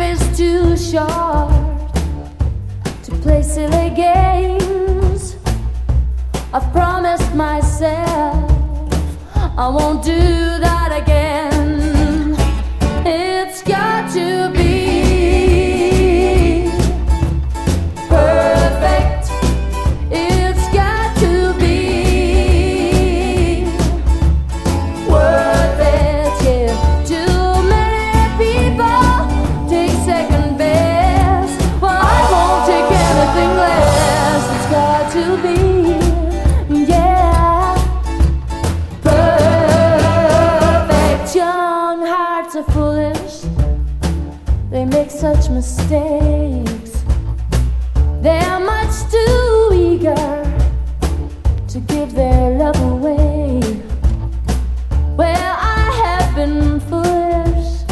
is 0.00 0.36
too 0.36 0.76
short 0.76 1.50
to 3.02 3.10
play 3.22 3.42
silly 3.42 3.90
games. 3.90 5.36
I've 6.52 6.70
promised 6.72 7.34
myself 7.34 8.50
I 9.34 9.68
won't 9.68 10.02
do 10.04 10.20
that 10.66 11.02
again. 11.02 11.19
are 42.60 42.72
foolish, 42.72 43.44
they 44.70 44.84
make 44.84 45.10
such 45.10 45.48
mistakes. 45.48 47.04
They 48.20 48.38
are 48.38 48.60
much 48.60 49.10
too 49.10 49.70
eager 49.72 50.44
to 51.68 51.80
give 51.80 52.12
their 52.12 52.50
love 52.58 52.78
away. 52.82 53.60
Well, 55.16 55.56
I 55.58 55.90
have 56.04 56.34
been 56.34 56.80
foolish 56.80 57.84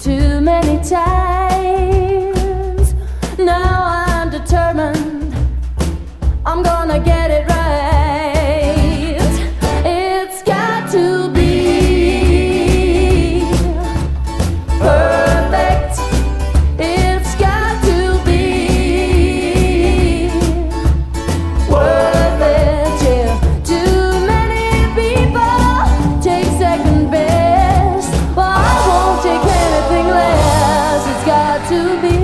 too 0.00 0.40
many 0.40 0.78
times. 0.88 1.74
Now 3.38 3.84
I'm 3.84 4.30
determined, 4.30 5.34
I'm 6.44 6.62
gonna 6.62 6.98
get 6.98 7.30
it 7.30 7.46
right. 7.46 7.51
to 31.72 32.02
be 32.02 32.21